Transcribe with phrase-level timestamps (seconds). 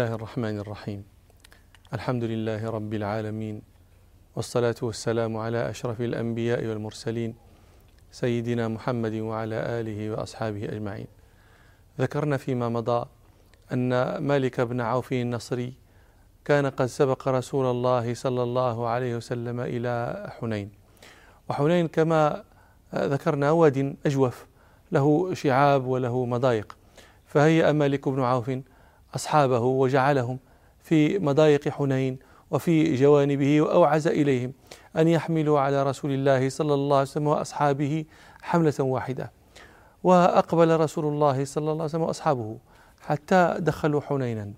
[0.00, 1.04] الله الرحمن الرحيم.
[1.92, 3.62] الحمد لله رب العالمين
[4.36, 7.36] والصلاة والسلام على أشرف الأنبياء والمرسلين
[8.10, 11.06] سيدنا محمد وعلى آله وأصحابه أجمعين.
[12.00, 13.08] ذكرنا فيما مضى
[13.72, 15.76] أن مالك بن عوف النصري
[16.44, 19.92] كان قد سبق رسول الله صلى الله عليه وسلم إلى
[20.40, 20.72] حنين.
[21.48, 22.44] وحنين كما
[22.94, 24.46] ذكرنا واد أجوف
[24.92, 26.76] له شعاب وله مضايق.
[27.26, 28.50] فهيأ مالك بن عوف
[29.14, 30.38] أصحابه وجعلهم
[30.78, 32.18] في مضايق حنين
[32.50, 34.52] وفي جوانبه وأوعز إليهم
[34.96, 38.04] أن يحملوا على رسول الله صلى الله عليه وسلم وأصحابه
[38.42, 39.32] حملة واحدة.
[40.02, 42.58] وأقبل رسول الله صلى الله عليه وسلم وأصحابه
[43.00, 44.52] حتى دخلوا حنينا.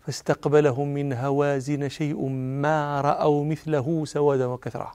[0.00, 4.92] فاستقبلهم من هوازن شيء ما رأوا مثله سوادا وكثرة.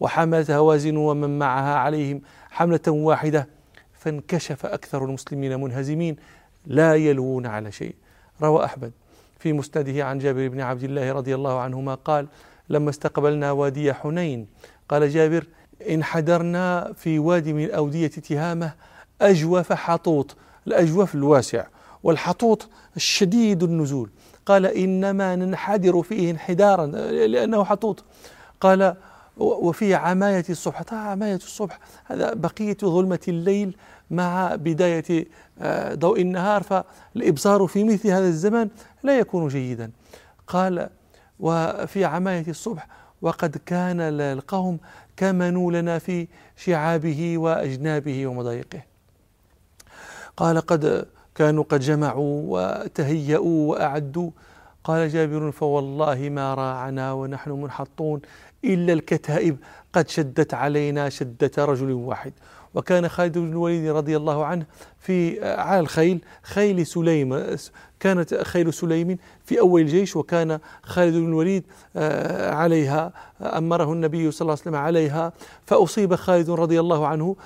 [0.00, 3.48] وحملت هوازن ومن معها عليهم حملة واحدة.
[3.92, 6.16] فانكشف أكثر المسلمين منهزمين
[6.66, 7.94] لا يلوون على شيء.
[8.42, 8.92] روى أحمد.
[9.38, 12.26] في مسنده عن جابر بن عبد الله رضي الله عنهما قال
[12.68, 14.46] لما استقبلنا وادي حنين
[14.88, 15.46] قال جابر
[15.90, 18.72] انحدرنا في وادي من أودية تهامة
[19.22, 20.36] أجوف حطوط.
[20.66, 21.66] الأجوف الواسع
[22.02, 24.10] والحطوط الشديد النزول.
[24.46, 28.04] قال إنما ننحدر فيه انحدارا لأنه حطوط.
[28.60, 28.96] قال
[29.40, 30.92] وفي عماية الصبح.
[30.92, 31.78] عماية الصبح.
[32.04, 33.76] هذا بقية ظلمة الليل
[34.10, 35.26] مع بداية
[35.58, 36.62] آه، ضوء النهار.
[36.62, 38.70] فالإبصار في مثل هذا الزمان
[39.02, 39.90] لا يكون جيدا.
[40.46, 40.88] قال
[41.40, 42.86] وفي عماية الصبح
[43.22, 44.78] وقد كان القوم
[45.16, 48.82] كمنوا لنا في شعابه وأجنابه ومضايقه.
[50.36, 54.30] قال قد كانوا قد جمعوا وتهيأوا وأعدوا.
[54.84, 58.20] قال جابر فوالله ما راعنا ونحن منحطون.
[58.64, 59.56] إلا الكتائب
[59.92, 62.32] قد شدت علينا شدة رجل واحد.
[62.74, 64.66] وكان خالد بن الوليد رضي الله عنه
[65.00, 67.56] في على الخيل خيل سليم
[68.00, 71.64] كانت خيل سليم في أول الجيش وكان خالد بن الوليد
[71.96, 75.32] آه، عليها أمره النبي صلى الله عليه وسلم عليها
[75.66, 77.36] فأصيب خالد رضي الله عنه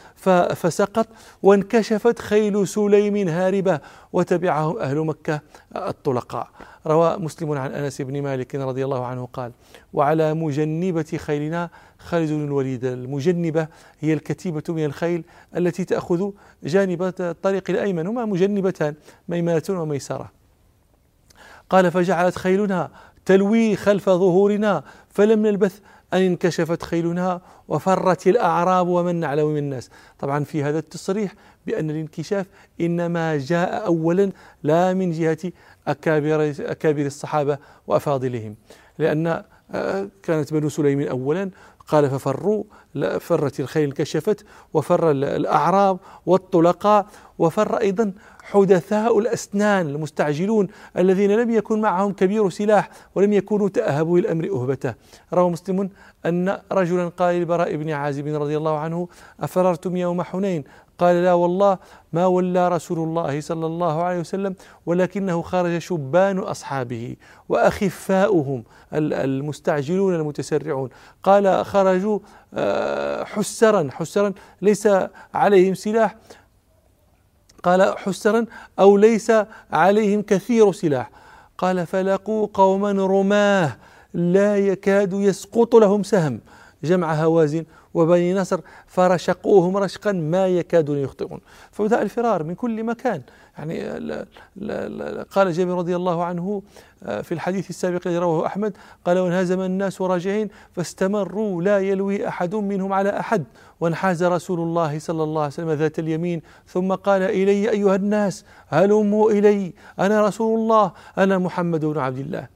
[0.54, 1.06] فسقط
[1.42, 3.80] وانكشفت خيل سليم هاربة
[4.12, 5.40] وتبعهم أهل مكة
[5.76, 6.48] الطلقاء.
[6.86, 9.52] روى مسلم عن أنس بن مالك رضي الله عنه قال
[9.92, 13.66] وعلى مجنبة خيلنا خالد بن الوليد المجنبة
[14.00, 15.24] هي الكتيبة من الخيل
[15.56, 16.30] التي تأخذ
[16.64, 18.94] جانب الطريق الأيمن هما مجنبتان
[19.28, 20.32] ميمنة وميسرة.
[21.70, 22.90] قال فجعلت خيلنا
[23.24, 25.80] تلوي خلف ظهورنا فلم نلبث
[26.12, 29.90] أن انكشفت خيلنا وفرت الأعراب ومن نعلم من الناس.
[30.18, 31.34] طبعا في هذا التصريح
[31.66, 32.46] بأن الانكشاف
[32.80, 34.32] إنما جاء أولا
[34.62, 35.52] لا من جهة
[35.86, 38.56] أكابر, أكابر الصحابة وأفاضلهم.
[38.98, 41.50] لأن آه، كانت بنو سليم أولا
[41.88, 42.64] قال ففروا
[43.20, 47.06] فرت الخيل انكشفت وفر الأعراب والطلقاء
[47.38, 48.12] وفر أيضا
[48.42, 50.68] حدثاء الأسنان المستعجلون
[50.98, 54.94] الذين لم يكن معهم كبير سلاح ولم يكونوا تأهبوا للأمر أهبته.
[55.32, 55.90] روى مسلم
[56.26, 59.08] أن رجلا قال لبراء بن عازب رضي الله عنه
[59.40, 60.64] أفررتم يوم حنين؟
[60.98, 61.78] قال لا والله
[62.12, 64.54] ما ولى رسول الله صلى الله عليه وسلم
[64.86, 67.16] ولكنه خرج شبان أصحابه
[67.48, 70.88] وأخفاؤهم المستعجلون المتسرعون.
[71.22, 72.18] قال خرجوا
[72.54, 74.32] آه، حسرا حسرا
[74.62, 74.88] ليس
[75.34, 76.16] عليهم سلاح.
[77.62, 78.46] قال حسرا
[78.78, 79.32] أو ليس
[79.72, 81.10] عليهم كثير سلاح.
[81.58, 83.76] قال فلقوا قوما رماة
[84.14, 86.40] لا يكاد يسقط لهم سهم.
[86.84, 91.40] جمع هوازن وبني نصر فرشقوهم رشقا ما يكادون يخطئون.
[91.72, 93.22] فبدأ الفرار من كل مكان.
[93.58, 93.80] يعني
[95.22, 96.62] قال جابر رضي الله عنه
[97.02, 102.54] آه، في الحديث السابق الذي رواه أحمد قال وانهزم الناس راجعين فاستمروا لا يلوي أحد
[102.54, 103.44] منهم على أحد.
[103.80, 106.42] وانحاز رسول الله صلى الله عليه وسلم ذات اليمين.
[106.66, 109.72] ثم قال إلي أيها الناس هلموا إلي.
[109.98, 110.92] أنا رسول الله.
[111.18, 112.48] أنا محمد بن عبد الله.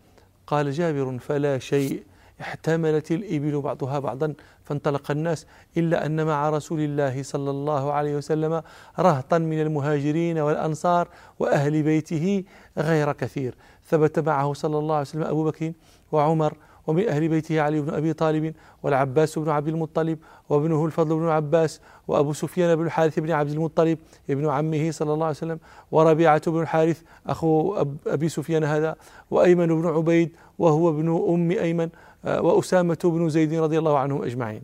[0.47, 2.03] قال جابر فلا شيء.
[2.41, 4.35] احتملت الإبل بعضها بعضا
[4.65, 8.63] فانطلق الناس إلا أن مع رسول الله صلى الله عليه وسلم
[8.99, 12.45] رهطا من المهاجرين والأنصار وأهل بيته
[12.79, 13.55] غير كثير.
[13.89, 15.73] ثبت معه صلى الله عليه وسلم أبو بكر
[16.13, 16.55] وعمر
[16.87, 20.19] ومن أهل بيته علي بن أبي طالب والعباس بن عبد المطلب
[20.49, 23.99] وابنه الفضل بن عباس وأبو سفيان بن الحارث بن عبد المطلب
[24.31, 25.59] ابن عمه صلى الله عليه وسلم
[25.91, 27.77] وربيعة بن الحارث أخو
[28.07, 28.97] أبي سفيان هذا
[29.31, 31.89] وأيمن بن عبيد وهو ابن أم أيمن
[32.25, 34.63] وأسامة بن زيد رضي الله عنهم أجمعين.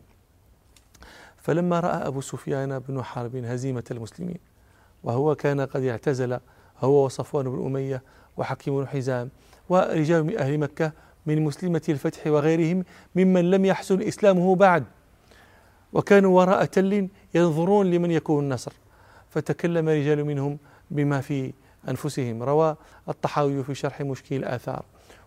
[1.37, 4.37] فلما رأى أبو سفيان بن حرب هزيمة المسلمين
[5.03, 6.39] وهو كان قد اعتزل
[6.79, 8.01] هو وصفوان بن أمية
[8.37, 9.29] وحكيم بن حزام
[9.69, 10.91] ورجال من أهل مكة
[11.25, 12.83] من مسلمة الفتح وغيرهم
[13.15, 14.83] ممن لم يحسن إسلامه بعد.
[15.93, 18.73] وكانوا وراء تل ينظرون لمن يكون النصر.
[19.29, 20.57] فتكلم رجال منهم
[20.91, 21.53] بما في
[21.89, 22.43] أنفسهم.
[22.43, 22.75] روى
[23.09, 24.85] الطحاوي في شرح مشكل الآثار.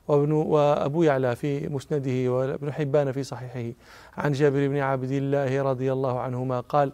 [0.09, 3.77] وابن وأبو يعلى في مسنده وابن حبان في صحيحه.
[4.17, 6.93] عن جابر بن عبد الله رضي الله عنهما قال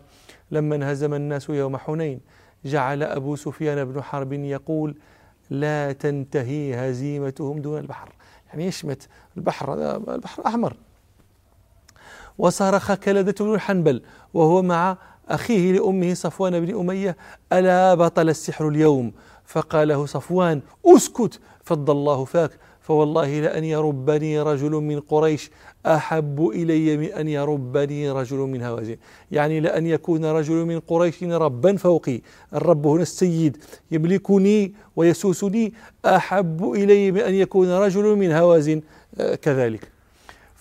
[0.50, 2.20] لما انهزم الناس يوم حنين
[2.64, 4.96] جعل أبو سفيان بن حرب يقول
[5.50, 8.12] لا تنتهي هزيمتهم دون البحر.
[8.48, 10.76] يعني يشمت البحر البحر الأحمر
[12.38, 14.02] وصرخ كلدة بن حنبل
[14.34, 14.96] وهو مع
[15.28, 17.16] أخيه لأمه صفوان بن أمية
[17.52, 19.12] ألا بطل السحر اليوم؟
[19.44, 22.50] فقال له صفوان أسكت فض الله فاك.
[22.84, 25.50] فوالله لأن يربني رجل من قريش
[25.86, 28.96] أحب إلي من أن يربني رجل من هوازن.
[29.32, 32.20] يعني لأن يكون رجل من قريش ربا فوقي.
[32.54, 33.56] الرب هنا السيد
[33.90, 35.72] يملكني ويسوسني
[36.04, 38.80] أحب إلي من أن يكون رجل من هوازن.
[39.20, 39.93] آه، كذلك.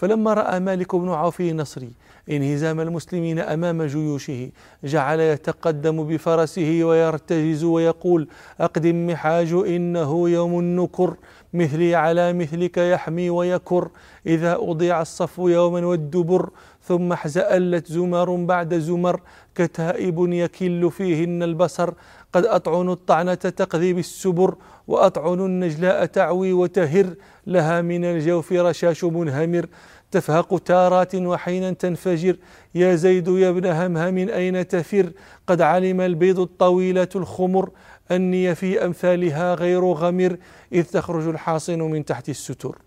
[0.03, 1.91] فلما رأى مالك بن عوف النصري
[2.29, 4.49] انهزام المسلمين أمام جيوشه
[4.83, 8.27] جعل يتقدم بفرسه ويرتجز ويقول
[8.59, 11.15] أقدم محاج إنه يوم النكر
[11.53, 13.89] مثلي على مثلك يحمي ويكر.
[14.27, 16.49] إذا أضيع الصف يوما والدبر
[16.87, 19.21] ثم احزألت زمر بعد زمر.
[19.55, 21.93] كتائب يكل فيهن البصر
[22.33, 24.55] قد أطعن الطعنة تقذي بالسبر
[24.87, 27.13] وأطعن النجلاء تعوي وتهر
[27.47, 29.65] لها من الجوف رشاش منهمر.
[30.11, 32.35] تفهق تارات وحينا تنفجر
[32.75, 35.11] يا زيد يا ابن همهم أين تفر؟
[35.47, 37.69] قد علم البيض الطويلة الخمر
[38.11, 40.37] أني في أمثالها غير غمر
[40.71, 42.77] إذ تخرج الحاصن من تحت الستر.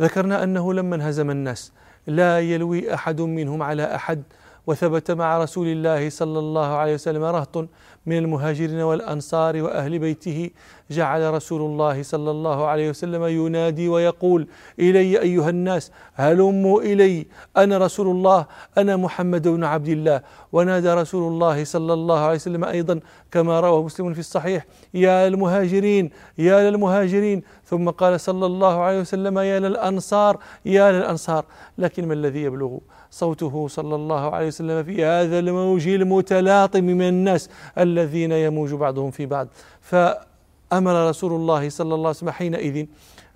[0.00, 1.72] ذكرنا أنه لما انهزم الناس
[2.06, 4.22] لا يلوي أحد منهم على أحد.
[4.66, 7.68] وثبت مع رسول الله صلى الله عليه وسلم رهط
[8.06, 10.50] من المهاجرين والأنصار وأهل بيته.
[10.90, 14.46] جعل رسول الله صلى الله عليه وسلم ينادي ويقول
[14.78, 17.26] إلي أيها الناس هلموا إلي.
[17.56, 18.46] أنا رسول الله
[18.78, 20.22] أنا محمد بن عبد الله.
[20.52, 23.00] ونادى رسول الله صلى الله عليه وسلم أيضا
[23.30, 27.42] كما روى مسلم في الصحيح يا للمهاجرين يا للمهاجرين.
[27.64, 31.44] ثم قال صلى الله عليه وسلم يا للأنصار يا للأنصار.
[31.78, 32.78] لكن ما الذي يبلغ
[33.12, 39.26] صوته صلى الله عليه وسلم في هذا الموج المتلاطم من الناس الذين يموج بعضهم في
[39.26, 39.48] بعض.
[39.80, 42.86] فأمر رسول الله صلى الله عليه وسلم حينئذ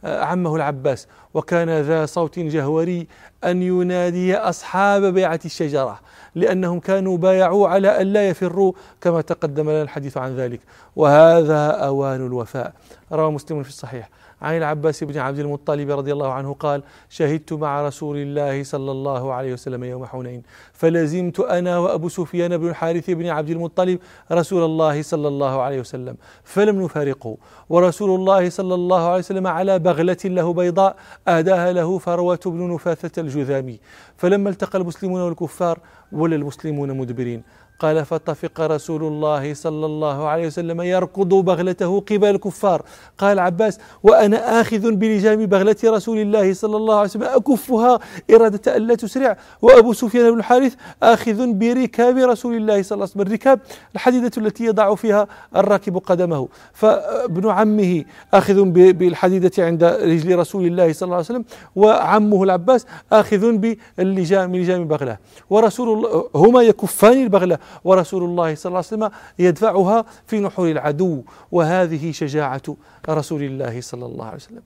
[0.04, 3.06] آه، عمه العباس وكان ذا صوت جهوري
[3.44, 6.00] أن ينادي أصحاب بيعة الشجرة
[6.34, 10.60] لأنهم كانوا بايعوا على أن لا يفروا كما تقدم لنا الحديث عن ذلك.
[10.96, 12.72] وهذا أوان الوفاء.
[13.12, 14.08] روى مسلم في الصحيح.
[14.42, 19.32] عن العباس بن عبد المطلب رضي الله عنه قال شهدت مع رسول الله صلى الله
[19.32, 20.42] عليه وسلم يوم حنين
[20.72, 23.98] فلزمت أنا وأبو سفيان بن الحارث بن عبد المطلب
[24.32, 27.36] رسول الله صلى الله عليه وسلم فلم نفارقه
[27.68, 30.96] ورسول الله صلى الله عليه وسلم على بغلة له بيضاء
[31.28, 33.80] أهداها له فروة بن نفاثة الجذامي
[34.16, 35.78] فلما التقى المسلمون والكفار
[36.12, 37.42] ولا المسلمون مدبرين.
[37.80, 42.82] قال فطفق رسول الله صلى الله عليه وسلم يركض بغلته قبل الكفار.
[43.18, 47.98] قال عباس وأنا آخذ بلجام بغلة رسول الله صلى الله عليه وسلم أكفها
[48.30, 49.36] إرادة ألا تسرع.
[49.62, 53.60] وأبو سفيان بن الحارث آخذ بركاب رسول الله صلى الله عليه وسلم الركاب
[53.94, 56.48] الحديدة التي يضع فيها الراكب قدمه.
[56.72, 61.44] فابن عمه آخذ بالحديدة عند رجل رسول الله صلى الله عليه وسلم
[61.76, 63.56] وعمه العباس آخذ
[63.98, 65.16] باللجام لجام بغلة.
[65.50, 67.58] ورسول الله هما يكفان البغلة.
[67.84, 71.22] ورسول الله صلى الله عليه وسلم يدفعها في نحور العدو
[71.52, 72.62] وهذه شجاعة
[73.08, 74.62] رسول الله صلى الله عليه وسلم.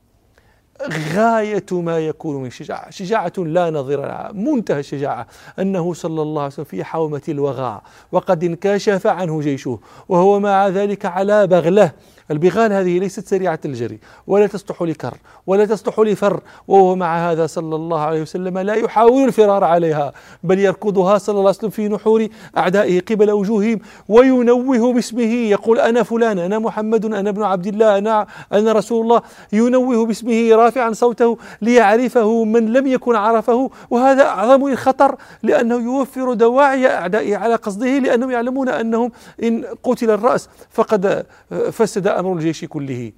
[1.14, 2.90] غاية ما يكون من شجاعة.
[2.90, 4.30] شجاعة لا نظير لها.
[4.34, 5.26] منتهى الشجاعة
[5.58, 7.80] أنه صلى الله عليه وسلم في حومة الوغى
[8.12, 11.92] وقد انكشف عنه جيشه وهو مع ذلك على بغلة.
[12.30, 15.14] البغال هذه ليست سريعة الجري ولا تصلح لكر
[15.46, 20.58] ولا تصلح لفر وهو مع هذا صلى الله عليه وسلم لا يحاول الفرار عليها بل
[20.58, 26.38] يركضها صلى الله عليه وسلم في نحور أعدائه قبل وجوههم وينوه باسمه يقول أنا فلان
[26.38, 29.22] أنا محمد أنا ابن عبد الله أنا أنا رسول الله
[29.52, 36.86] ينوه باسمه رافعا صوته ليعرفه من لم يكن عرفه وهذا أعظم الخطر لأنه يوفر دواعي
[36.86, 41.26] أعدائه على قصده لأنهم يعلمون أنهم إن قتل الرأس فقد
[41.72, 43.12] فسد أمر الجيش كله.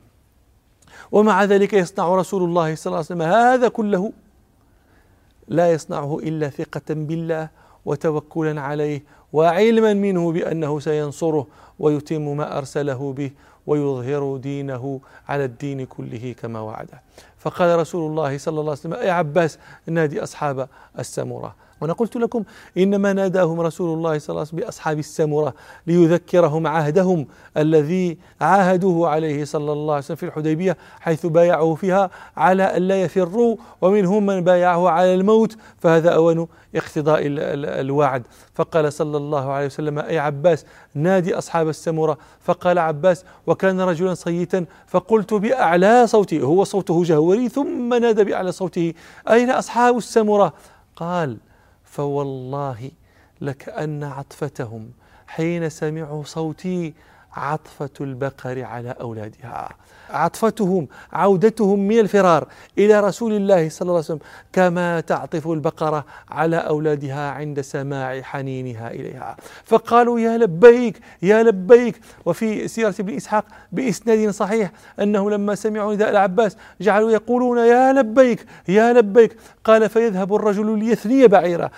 [1.13, 4.13] ومع ذلك يصنع رسول الله صلى الله عليه وسلم هذا كله.
[5.49, 7.49] لا يصنعه إلا ثقة بالله
[7.85, 11.47] وتوكلا عليه وعلما منه بأنه سينصره
[11.79, 13.31] ويتم ما أرسله به
[13.67, 17.03] ويظهر دينه على الدين كله كما وعده.
[17.39, 20.69] فقال رسول الله صلى الله عليه وسلم يا عباس نادي أصحاب
[20.99, 22.43] السمرة وأنا قلت لكم
[22.79, 25.55] إنما ناداهم رسول الله صلى الله عليه وسلم بأصحاب السمرة
[25.87, 32.77] ليذكرهم عهدهم الذي عاهدوه عليه صلى الله عليه وسلم في الحديبية حيث بايعه فيها على
[32.77, 38.23] ألا يفروا ومنهم من بايعه على الموت فهذا أوان اقتضاء الوعد.
[38.55, 44.65] فقال صلى الله عليه وسلم أي عباس نادي أصحاب السمرة فقال عباس وكان رجلا صيتا.
[44.87, 48.95] فقلت بأعلى صوتي هو صوته جهوري ثم نادى بأعلى صوته
[49.31, 50.53] أين أصحاب السمرة
[50.97, 51.37] قال
[51.93, 52.91] فوالله
[53.41, 54.91] لكأن عطفتهم.
[55.27, 56.95] حين سمعوا صوتي
[57.37, 59.69] عطفة البقر على أولادها.
[60.11, 62.49] عطفتهم عودتهم من الفرار
[62.79, 64.19] إلى رسول الله صلى الله عليه وسلم
[64.53, 69.37] كما تعطف البقرة على أولادها عند سماع حنينها إليها.
[69.65, 72.01] فقالوا يا لبيك يا لبيك.
[72.27, 78.47] وفي سيرة ابن إسحاق بإسناد صحيح أنه لما سمعوا نداء العباس جعلوا يقولون يا لبيك
[78.69, 79.37] يا لبيك.
[79.65, 81.71] قال فيذهب الرجل ليثني بعيره.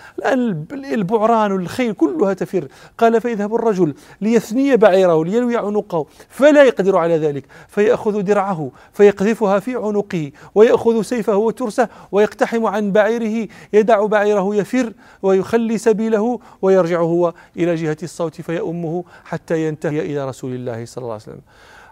[0.73, 2.69] البعران الخيل كلها تفر.
[2.99, 7.45] قال فيذهب الرجل ليثني بعيره ليلوي عنقه فلا يقدر على ذلك.
[7.69, 15.79] فيأخذ درعه فيقذفها في عنقه ويأخذ سيفه وترسه ويقتحم عن بعيره يدع بعيره يفر ويخلي
[15.79, 21.23] سبيله ويرجع هو إلى جهة الصوت فيأمه حتى ينتهي إلى رسول الله صلى الله عليه
[21.23, 21.41] وسلم.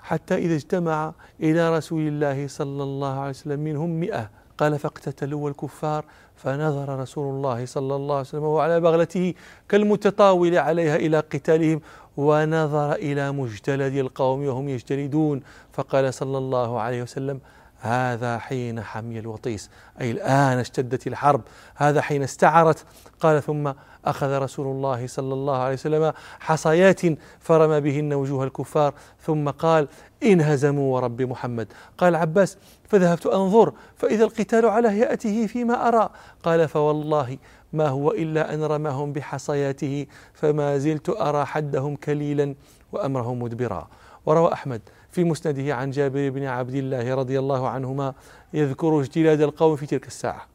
[0.03, 4.31] حتى إذا اجتمع إلى رسول الله صلى الله عليه وسلم منهم مئة.
[4.59, 6.05] قال فاقتتلوا الكفار.
[6.37, 9.35] فنظر رسول الله صلى الله عليه وسلم وعلى بغلته
[9.69, 11.81] كالمتطاول عليها إلى قتالهم
[12.17, 15.41] ونظر إلى مجتلد القوم وهم يجتلدون.
[15.73, 17.41] فقال صلى الله عليه وسلم
[17.81, 19.71] هذا حين حمي الوطيس.
[20.01, 21.41] أي الآن اشتدت الحرب.
[21.75, 22.85] هذا حين استعرت.
[23.21, 23.73] قال ثم
[24.05, 27.01] أخذ رسول الله صلى الله عليه وسلم حصيات
[27.41, 28.95] فرمى بهن وجوه الكفار.
[29.21, 29.89] ثم قال
[30.23, 31.69] انهزموا ورب محمد.
[31.99, 36.11] قال عباس فذهبت أنظر فإذا القتال على هيئته فيما أرى.
[36.43, 37.39] قال فوالله
[37.73, 42.55] ما هو إلا أن رماهم بحصياته فما زلت أرى حدهم كليلا
[42.93, 43.89] وأمرهم مدبرا.
[44.27, 48.15] وروى أحمد في مسنده عن جابر بن عبد الله رضي الله عنهما
[48.55, 50.53] يذكر اجتلاد القوم في تلك الساعة.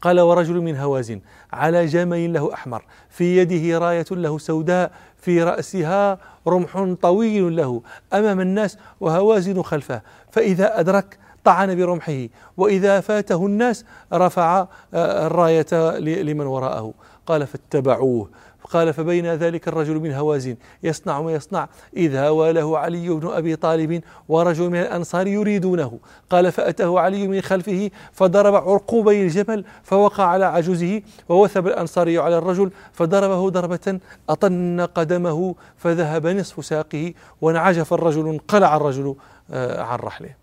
[0.00, 1.20] قال ورجل من هوازن
[1.52, 7.82] على جمل له أحمر في يده راية له سوداء في رأسها رمح طويل له
[8.12, 16.46] أمام الناس وهوازن خلفه فإذا أدرك طعن برمحه وإذا فاته الناس رفع آه، الراية لمن
[16.46, 16.94] وراءه.
[17.26, 18.28] قال فاتبعوه.
[18.70, 21.68] قال فبين ذلك الرجل من هوازن يصنع ما يصنع.
[21.96, 25.98] إذ هوى له علي بن أبي طالب ورجل من الأنصار يريدونه.
[26.30, 32.70] قال فأتاه علي من خلفه فضرب عرقوبي الجبل فوقع على عجوزه ووثب الأنصاري على الرجل
[32.92, 39.14] فضربه ضربة أطن قدمه فذهب نصف ساقه وانعجف الرجل انقلع الرجل
[39.50, 40.41] آه، عن رحله.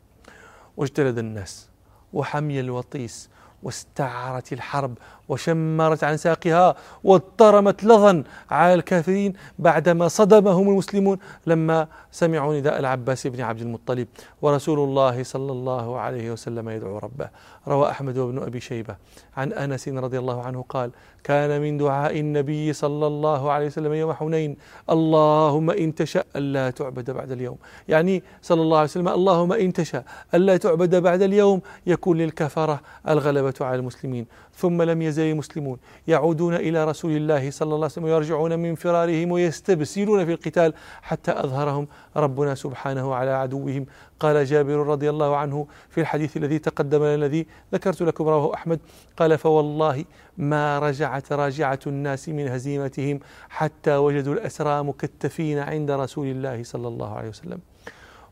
[0.79, 1.69] واجتلد الناس
[2.13, 3.29] وحمي الوطيس
[3.63, 4.98] واستعرت الحرب
[5.29, 11.17] وشمرت عن ساقها واضطرمت لظا على الكافرين بعدما صدمهم المسلمون
[11.48, 14.07] لما سمعوا نداء العباس بن عبد المطلب.
[14.41, 17.29] ورسول الله صلى الله عليه وسلم يدعو ربه.
[17.67, 18.95] روى أحمد وابن أبي شيبة.
[19.38, 20.91] عن أنس رضي الله عنه قال
[21.24, 24.57] كان من دعاء النبي صلى الله عليه وسلم يوم حنين
[24.89, 27.57] اللهم إن تشاء ألا تعبد بعد اليوم.
[27.88, 31.62] يعني صلى الله عليه وسلم اللهم إن تشاء ألا تعبد بعد اليوم.
[31.88, 34.25] يكون للكفرة الغلبة على المسلمين.
[34.55, 39.31] ثم لم يزل المسلمون يعودون إلى رسول الله صلى الله عليه وسلم ويرجعون من فرارهم
[39.31, 43.85] ويستبسلون في القتال حتى أظهرهم ربنا سبحانه على عدوهم.
[44.19, 48.79] قال جابر رضي الله عنه في الحديث الذي تقدم الذي ذكرت لكم رواه أحمد
[49.17, 50.05] قال فوالله
[50.38, 57.13] ما رجعت راجعة الناس من هزيمتهم حتى وجدوا الأسرى مكتفين عند رسول الله صلى الله
[57.13, 57.59] عليه وسلم.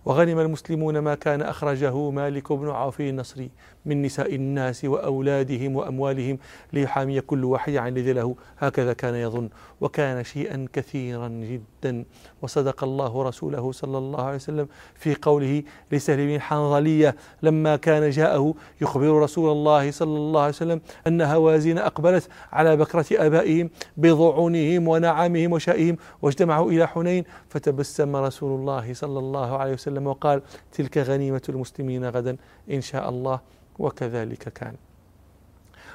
[0.05, 3.49] وغنم المسلمون ما كان أخرجه مالك بن عوف النصري
[3.87, 6.37] من نساء الناس وأولادهم وأموالهم
[6.73, 8.35] ليحامي كل واحد عن الذي له.
[8.59, 9.49] هكذا كان يظن
[9.81, 12.05] وكان شيئا كثيرا جدا.
[12.41, 17.15] وصدق الله رسوله صلى الله عليه وسلم في قوله لسهل بن حنظلية.
[17.43, 23.05] لما كان جاءه يخبر رسول الله صلى الله عليه وسلم أن هوازن أقبلت على بكرة
[23.11, 27.23] آبائهم بضعونهم ونعامهم وشائهم واجتمعوا إلى حنين.
[27.49, 30.41] فتبسم رسول الله صلى الله عليه وسلم وقال
[30.71, 32.37] تلك غنيمة المسلمين غدا
[32.71, 33.56] إن شاء الله.
[33.79, 34.75] وكذلك كان.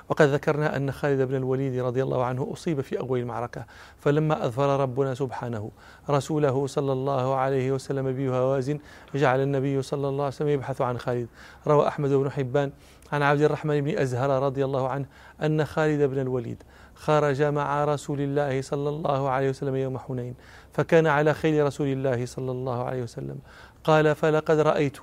[0.08, 3.64] وقد ذكرنا أن خالد بن الوليد رضي الله عنه أصيب في أول المعركة
[3.98, 5.70] فلما أظفر ربنا سبحانه
[6.10, 8.78] رسوله صلى الله عليه وسلم بهوازن
[9.14, 11.28] جعل النبي صلى الله عليه وسلم يبحث عن خالد.
[11.66, 12.72] روى أحمد بن حبان
[13.12, 15.06] عن عبد الرحمن بن أزهر رضي الله عنه
[15.42, 16.62] أن خالد بن الوليد
[16.94, 20.34] خرج مع رسول الله صلى الله عليه وسلم يوم حنين
[20.72, 23.38] فكان على خيل رسول الله صلى الله عليه وسلم.
[23.84, 24.98] قال فلقد رأيت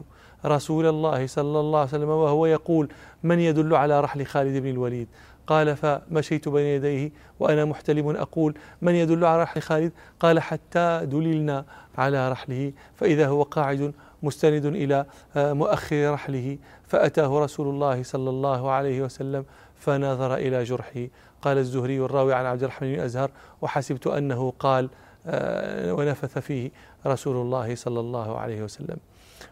[0.46, 2.90] رسول الله صلى الله عليه وسلم وهو يقول
[3.24, 5.08] من يدل على رحل خالد بن الوليد؟
[5.48, 8.10] قال فمشيت بين يديه وأنا محتلم.
[8.10, 11.66] أقول من يدل على رحل خالد؟ قال حتى دللنا
[11.98, 13.94] على رحله فإذا هو قاعد
[14.24, 15.06] مستند إلى
[15.36, 21.08] آه، مؤخر رحله فأتاه رسول الله صلى الله عليه وسلم فنظر إلى جرحه.
[21.42, 23.32] قال الزهري الراوي عن عبد الرحمن بن أزهر
[23.62, 24.90] وحسبت أنه قال
[25.28, 26.72] آه، ونفث فيه
[27.06, 28.98] رسول الله صلى الله عليه وسلم.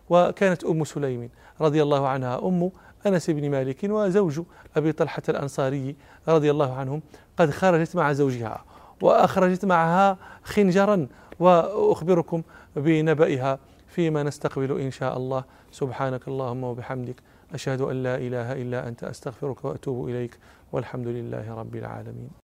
[0.10, 1.30] وكانت أم سليم
[1.62, 2.72] رضي الله عنها أم
[3.08, 4.42] أنس بن مالك وزوج
[4.78, 5.96] أبي طلحة الأنصاري
[6.28, 7.02] رضي الله عنهم
[7.38, 8.66] قد خرجت مع زوجها
[9.02, 11.08] وأخرجت معها خنجرا
[11.40, 12.42] وأخبركم
[12.76, 15.44] بنبئها فيما نستقبل إن شاء الله.
[15.72, 17.16] سبحانك اللهم وبحمدك.
[17.54, 20.38] أشهد أن لا إله إلا أنت أستغفرك وأتوب إليك.
[20.72, 22.47] والحمد لله رب العالمين.